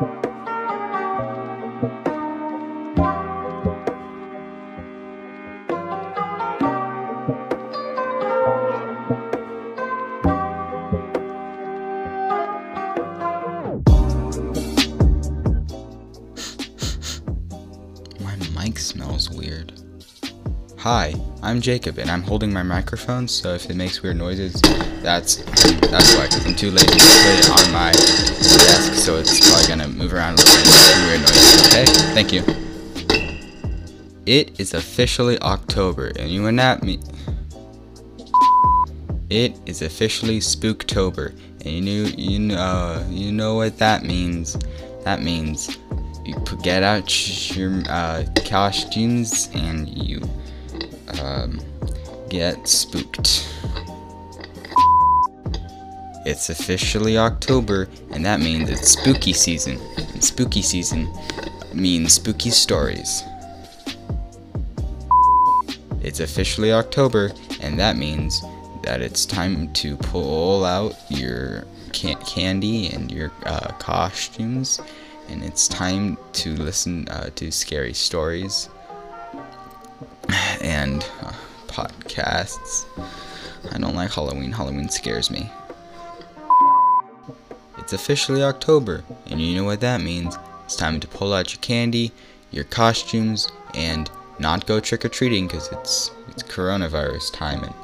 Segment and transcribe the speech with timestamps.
[0.00, 0.06] My
[18.56, 19.74] mic smells weird.
[20.78, 24.58] Hi, I'm Jacob, and I'm holding my microphone, so if it makes weird noises,
[25.02, 25.36] that's
[25.90, 26.26] that's why.
[26.26, 30.14] Cause I'm too lazy to put it on my desk, so it's probably gonna move
[30.14, 31.66] around a little bit and make weird noises.
[31.66, 31.84] Okay,
[32.20, 32.44] thank you.
[34.26, 37.02] It is officially October, and you what that mean?
[39.30, 41.32] It is officially Spooktober,
[41.64, 44.58] and you you know you know what that means.
[45.04, 45.78] That means
[46.26, 50.20] you get out your uh, costumes and you
[51.22, 51.58] um,
[52.28, 53.48] get spooked.
[56.26, 59.80] It's officially October, and that means it's spooky season.
[60.12, 61.10] And spooky season
[61.74, 63.22] means spooky stories.
[66.02, 68.42] It's officially October, and that means
[68.82, 74.80] that it's time to pull out your can- candy and your uh, costumes,
[75.28, 78.68] and it's time to listen uh, to scary stories
[80.62, 81.32] and uh,
[81.66, 82.86] podcasts.
[83.72, 84.52] I don't like Halloween.
[84.52, 85.50] Halloween scares me.
[87.78, 90.36] It's officially October, and you know what that means.
[90.70, 92.12] It's time to pull out your candy,
[92.52, 97.74] your costumes, and not go trick or treating because it's it's coronavirus time, and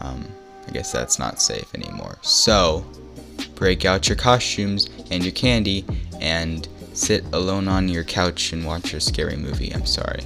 [0.00, 0.28] um,
[0.68, 2.18] I guess that's not safe anymore.
[2.20, 2.84] So,
[3.54, 5.86] break out your costumes and your candy,
[6.20, 9.72] and sit alone on your couch and watch your scary movie.
[9.72, 10.24] I'm sorry.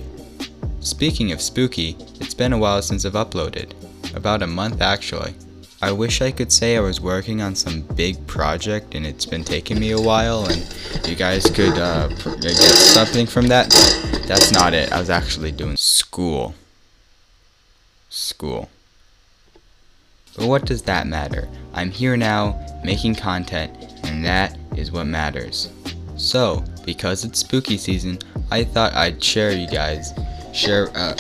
[0.81, 3.71] Speaking of spooky, it's been a while since I've uploaded.
[4.17, 5.33] About a month actually.
[5.81, 9.45] I wish I could say I was working on some big project and it's been
[9.45, 10.67] taking me a while and
[11.07, 13.71] you guys could uh, get something from that.
[14.27, 14.91] That's not it.
[14.91, 16.57] I was actually doing school.
[18.09, 18.69] School.
[20.37, 21.49] But what does that matter?
[21.75, 23.73] I'm here now, making content,
[24.03, 25.73] and that is what matters.
[26.17, 28.19] So, because it's spooky season,
[28.51, 30.13] I thought I'd share you guys,
[30.53, 31.13] share, uh,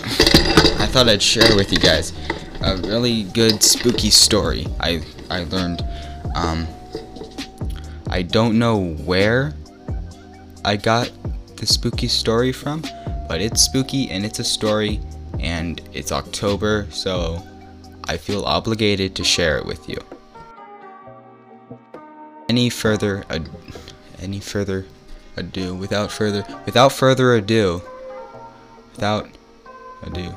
[0.80, 2.12] I thought I'd share with you guys
[2.60, 5.84] a really good spooky story I, I learned.
[6.34, 6.66] Um,
[8.10, 9.54] I don't know where
[10.64, 11.10] I got
[11.56, 12.82] the spooky story from,
[13.28, 15.00] but it's spooky and it's a story,
[15.38, 17.42] and it's October, so
[18.04, 19.98] I feel obligated to share it with you.
[22.48, 23.50] Any further ad-
[24.20, 24.86] any further
[25.36, 27.82] ado without further without further ado
[28.94, 29.28] without
[30.02, 30.34] ado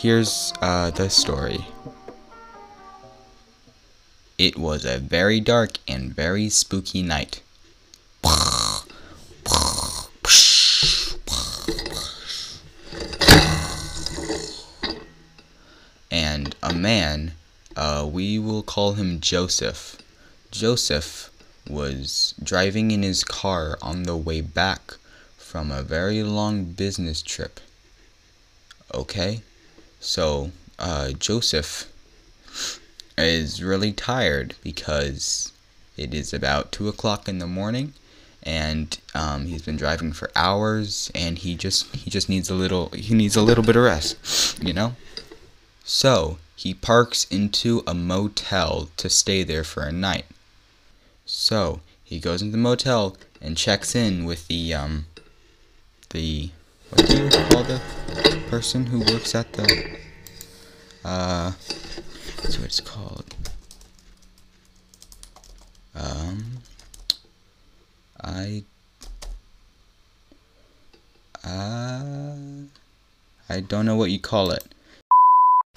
[0.00, 1.64] here's uh, the story
[4.38, 7.42] it was a very dark and very spooky night
[16.10, 17.32] and a man
[17.76, 19.96] uh, we will call him joseph
[20.50, 21.30] joseph
[21.68, 24.94] was driving in his car on the way back
[25.36, 27.58] from a very long business trip.
[28.94, 29.42] Okay?
[30.00, 31.86] So, uh, Joseph
[33.18, 35.52] is really tired because
[35.96, 37.92] it is about 2 o'clock in the morning
[38.42, 42.88] and um, he's been driving for hours and he just he just needs a little
[42.90, 44.96] he needs a little bit of rest you know?
[45.84, 50.26] So he parks into a motel to stay there for a night.
[51.26, 55.06] So he goes into the motel and checks in with the um
[56.10, 56.50] the
[56.90, 57.80] what do you call the
[58.48, 59.96] person who works at the
[61.04, 61.52] uh
[62.42, 63.34] that's what it's called.
[65.94, 66.58] Um
[68.20, 68.64] I
[71.44, 72.30] uh
[73.48, 74.64] I don't know what you call it.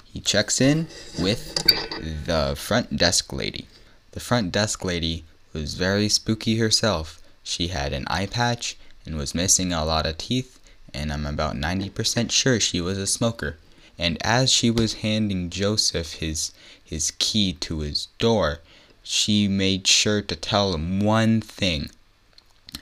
[0.04, 0.88] He checks in
[1.18, 1.54] with
[2.26, 3.66] the front desk lady.
[4.12, 7.20] The front desk lady was very spooky herself.
[7.42, 10.58] She had an eye patch and was missing a lot of teeth,
[10.94, 13.58] and I'm about 90% sure she was a smoker.
[13.98, 16.52] And as she was handing Joseph his
[16.82, 18.60] his key to his door,
[19.02, 21.90] she made sure to tell him one thing.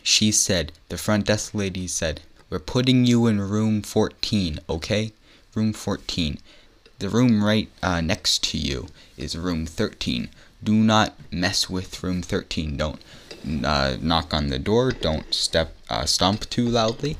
[0.02, 2.20] She said, the front desk lady said,
[2.50, 5.12] "We're putting you in room 14, okay?
[5.54, 6.38] Room 14.
[6.98, 10.28] The room right uh, next to you is room 13
[10.64, 12.76] do not mess with room 13.
[12.76, 13.00] Don't
[13.64, 14.92] uh, knock on the door.
[14.92, 17.16] Don't step uh, stomp too loudly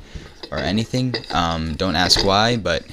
[0.50, 1.14] or anything.
[1.30, 2.84] Um, don't ask why, but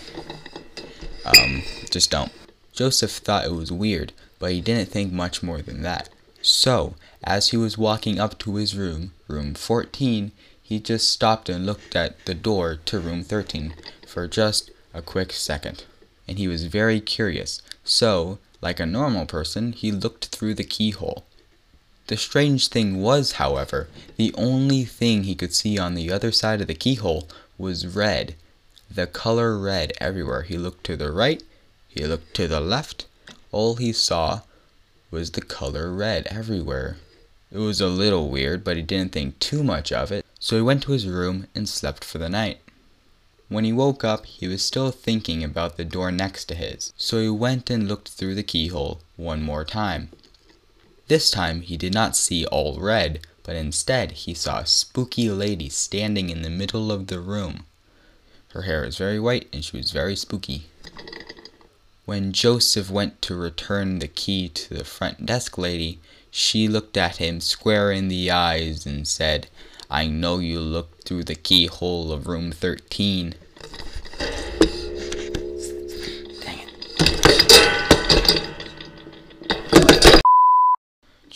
[1.25, 2.31] um, just don't.
[2.73, 6.09] Joseph thought it was weird, but he didn't think much more than that.
[6.41, 10.31] So, as he was walking up to his room, room 14,
[10.61, 13.73] he just stopped and looked at the door to room 13
[14.07, 15.83] for just a quick second.
[16.27, 21.25] And he was very curious, so, like a normal person, he looked through the keyhole.
[22.09, 26.59] The strange thing was, however, the only thing he could see on the other side
[26.59, 28.33] of the keyhole was red.
[28.89, 30.41] The color red everywhere.
[30.41, 31.43] He looked to the right,
[31.87, 33.05] he looked to the left.
[33.51, 34.41] All he saw
[35.11, 36.97] was the color red everywhere.
[37.51, 40.63] It was a little weird, but he didn't think too much of it, so he
[40.63, 42.59] went to his room and slept for the night.
[43.49, 47.21] When he woke up, he was still thinking about the door next to his, so
[47.21, 50.09] he went and looked through the keyhole one more time.
[51.09, 55.67] This time he did not see all red, but instead he saw a spooky lady
[55.67, 57.65] standing in the middle of the room.
[58.49, 60.67] Her hair was very white and she was very spooky.
[62.05, 65.97] When Joseph went to return the key to the front desk lady,
[66.29, 69.47] she looked at him square in the eyes and said,
[69.89, 73.33] I know you looked through the keyhole of room 13.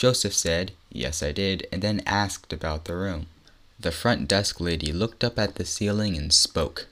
[0.03, 3.27] Joseph said, Yes, I did, and then asked about the room.
[3.79, 6.87] The front desk lady looked up at the ceiling and spoke.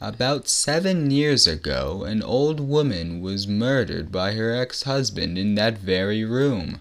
[0.00, 5.78] About seven years ago, an old woman was murdered by her ex husband in that
[5.78, 6.78] very room.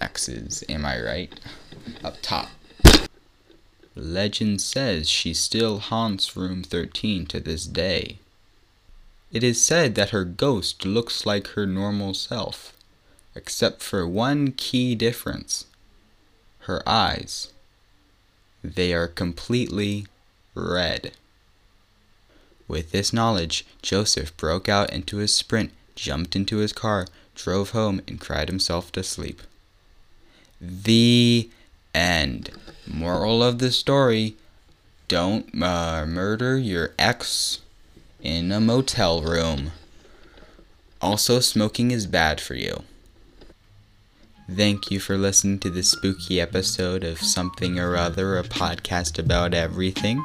[0.00, 1.40] X's, am I right?
[2.04, 2.50] Up top.
[3.96, 8.18] Legend says she still haunts room 13 to this day.
[9.32, 12.72] It is said that her ghost looks like her normal self,
[13.34, 15.66] except for one key difference
[16.64, 17.48] her eyes.
[18.62, 20.06] They are completely
[20.54, 21.12] red.
[22.68, 28.00] With this knowledge, Joseph broke out into his sprint, jumped into his car, drove home,
[28.06, 29.42] and cried himself to sleep.
[30.60, 31.50] The
[31.94, 32.50] end.
[32.86, 34.36] Moral of the story
[35.08, 37.60] don't uh, murder your ex
[38.22, 39.72] in a motel room.
[41.00, 42.84] Also, smoking is bad for you.
[44.56, 49.54] Thank you for listening to this spooky episode of Something or Other, a podcast about
[49.54, 50.24] everything.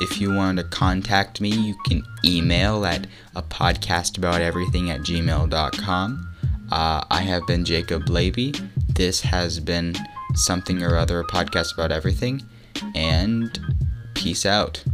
[0.00, 5.00] If you want to contact me, you can email at a podcast about everything at
[5.00, 6.34] gmail.com.
[6.70, 8.52] Uh, I have been Jacob Levy.
[8.90, 9.94] This has been
[10.34, 12.42] Something or Other, a podcast about everything.
[12.94, 13.58] And
[14.14, 14.84] peace out.